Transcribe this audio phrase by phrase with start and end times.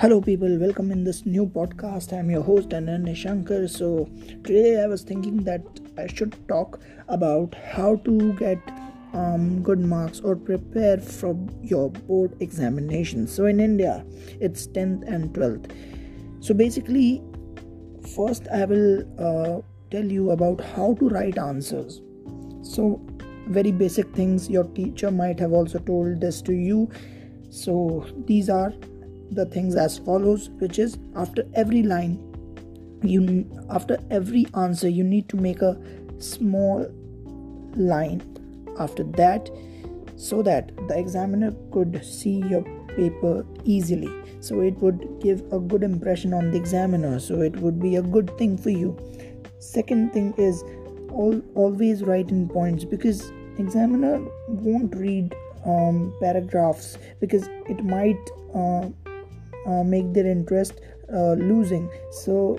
[0.00, 2.14] Hello, people, welcome in this new podcast.
[2.18, 3.68] I'm your host, Ananya Shankar.
[3.68, 4.08] So,
[4.44, 5.60] today I was thinking that
[5.98, 8.58] I should talk about how to get
[9.12, 13.26] um, good marks or prepare for your board examination.
[13.26, 14.02] So, in India,
[14.40, 15.70] it's 10th and 12th.
[16.40, 17.22] So, basically,
[18.16, 19.60] first I will uh,
[19.90, 22.00] tell you about how to write answers.
[22.62, 23.02] So,
[23.48, 26.88] very basic things your teacher might have also told this to you.
[27.50, 28.72] So, these are
[29.30, 32.18] the things as follows which is after every line
[33.02, 35.76] you after every answer you need to make a
[36.18, 36.86] small
[37.76, 38.22] line
[38.78, 39.50] after that
[40.16, 42.62] so that the examiner could see your
[42.96, 44.10] paper easily.
[44.40, 47.18] So it would give a good impression on the examiner.
[47.20, 48.96] So it would be a good thing for you.
[49.58, 50.62] Second thing is
[51.10, 55.34] all, always write in points because examiner won't read
[55.66, 58.18] um, paragraphs because it might
[58.54, 58.88] uh,
[59.66, 60.80] uh, make their interest
[61.12, 61.90] uh, losing.
[62.10, 62.58] So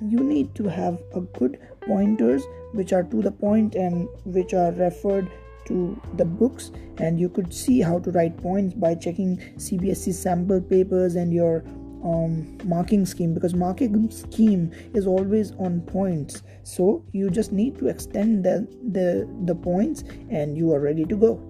[0.00, 4.72] you need to have a good pointers which are to the point and which are
[4.72, 5.30] referred
[5.66, 6.70] to the books.
[6.98, 11.64] And you could see how to write points by checking cbsc sample papers and your
[12.02, 16.42] um, marking scheme because marking scheme is always on points.
[16.62, 21.16] So you just need to extend the, the the points and you are ready to
[21.16, 21.40] go.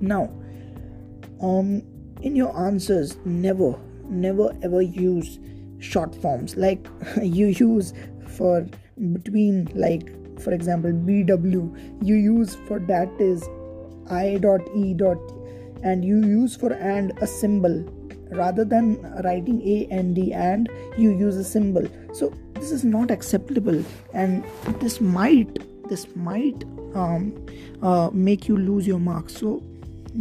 [0.00, 0.32] Now
[1.40, 1.82] um
[2.22, 5.38] in your answers never never ever use
[5.78, 6.56] short forms.
[6.56, 6.86] Like
[7.22, 7.92] you use
[8.36, 8.66] for
[9.12, 13.48] between like for example bw you use for that is
[14.10, 15.18] i dot e dot
[15.82, 17.84] and you use for and a symbol
[18.30, 21.86] rather than writing a and d and you use a symbol.
[22.12, 24.44] So this is not acceptable and
[24.80, 27.46] this might this might um,
[27.82, 29.62] uh, make you lose your marks so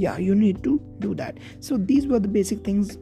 [0.06, 1.38] yeah you need to do that.
[1.60, 2.98] So these were the basic things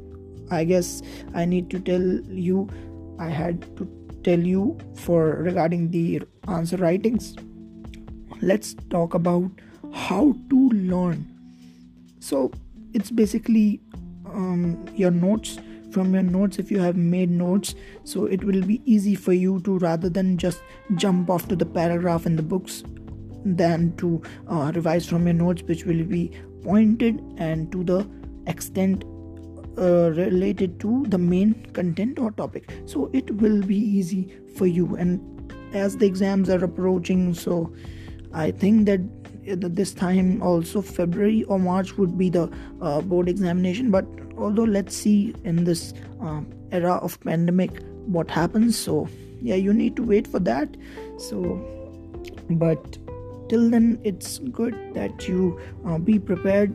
[0.55, 1.01] i guess
[1.33, 2.03] i need to tell
[2.47, 2.69] you
[3.17, 3.87] i had to
[4.25, 7.35] tell you for regarding the answer writings.
[8.41, 9.51] Let's talk about
[9.93, 11.25] how to learn.
[12.19, 12.51] So
[12.93, 13.81] it's basically
[14.25, 15.59] um, your notes.
[15.91, 19.61] From your notes if you have made notes so it will be easy for you
[19.61, 20.61] to rather than just
[20.95, 22.83] jump off to the paragraph in the books
[23.45, 26.33] than to uh, revise from your notes which will be
[26.65, 27.99] pointed and to the
[28.47, 29.05] extent
[29.77, 32.69] uh, related to the main content or topic.
[32.85, 34.95] So it will be easy for you.
[34.95, 35.19] And
[35.75, 37.73] as the exams are approaching so
[38.33, 39.01] i think that
[39.77, 42.49] this time also february or march would be the
[42.81, 43.91] uh, board examination.
[43.91, 48.75] But although let's see in this uh, era of pandemic what happens.
[48.75, 49.07] So
[49.39, 50.75] yeah you need to wait for that.
[51.19, 51.37] So
[52.49, 52.97] but
[53.49, 56.69] till then it's good that you uh, be prepared.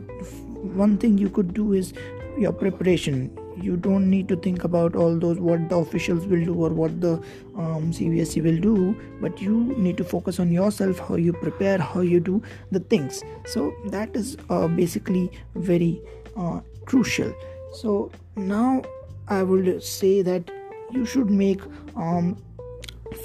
[0.75, 1.93] One thing you could do is
[2.37, 3.37] your preparation.
[3.61, 7.01] You don't need to think about all those what the officials will do or what
[7.01, 7.21] the
[7.55, 12.19] um, will do but you need to focus on yourself how you prepare how you
[12.19, 13.23] do the things.
[13.45, 16.01] So that is uh, basically very
[16.37, 17.33] uh, crucial.
[17.73, 18.81] So now
[19.27, 20.49] i would say that
[20.91, 21.61] you should make
[21.95, 22.37] um,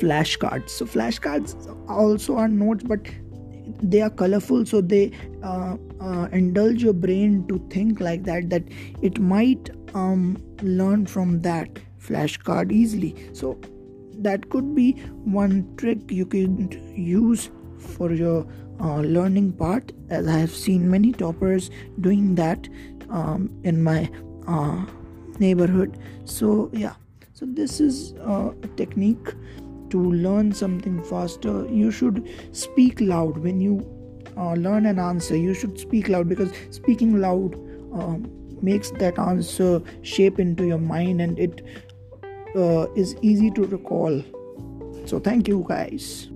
[0.01, 0.71] flashcards.
[0.71, 1.55] So flashcards
[1.89, 3.01] also are notes but
[3.83, 5.11] they are colorful so they
[5.43, 8.63] uh, uh, indulge your brain to think like that that
[9.03, 11.69] it might um, learn from that
[12.01, 13.15] flashcard easily.
[13.33, 13.59] So
[14.19, 14.93] that could be
[15.25, 18.47] one trick you could use for your
[18.81, 21.71] uh, learning part as i have seen many toppers
[22.01, 22.69] doing that
[23.09, 24.11] um, in my
[24.47, 24.85] uh,
[25.39, 25.99] neighborhood.
[26.25, 26.95] So yeah.
[27.33, 29.35] So this is uh, a technique
[29.97, 33.39] to learn something faster you should speak loud.
[33.39, 33.75] When you
[34.37, 37.55] uh, learn an answer you should speak loud because speaking loud
[37.93, 38.31] um,
[38.61, 41.63] makes that answer shape into your mind and it
[42.55, 44.23] uh, is easy to recall.
[45.07, 46.29] So thank you guys